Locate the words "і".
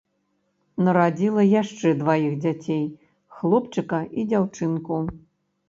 4.19-4.29